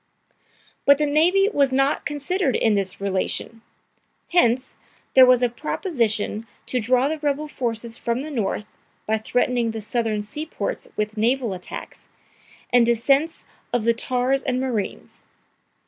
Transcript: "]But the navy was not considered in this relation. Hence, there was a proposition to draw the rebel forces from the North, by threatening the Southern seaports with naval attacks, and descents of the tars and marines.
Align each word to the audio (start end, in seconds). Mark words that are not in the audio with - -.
"]But 0.87 0.97
the 0.97 1.05
navy 1.05 1.47
was 1.53 1.71
not 1.71 2.07
considered 2.07 2.55
in 2.55 2.73
this 2.73 2.99
relation. 2.99 3.61
Hence, 4.29 4.75
there 5.13 5.27
was 5.27 5.43
a 5.43 5.47
proposition 5.47 6.47
to 6.65 6.79
draw 6.79 7.07
the 7.07 7.19
rebel 7.19 7.47
forces 7.47 7.97
from 7.97 8.21
the 8.21 8.31
North, 8.31 8.67
by 9.05 9.19
threatening 9.19 9.69
the 9.69 9.79
Southern 9.81 10.21
seaports 10.21 10.87
with 10.95 11.17
naval 11.17 11.53
attacks, 11.53 12.09
and 12.73 12.83
descents 12.83 13.45
of 13.71 13.83
the 13.85 13.93
tars 13.93 14.41
and 14.41 14.59
marines. 14.59 15.21